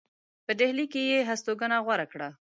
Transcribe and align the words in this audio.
په 0.45 0.51
ډهلي 0.59 0.85
کې 0.93 1.01
یې 1.11 1.19
هستوګنه 1.29 1.77
غوره 1.85 2.05
کړه. 2.11 2.29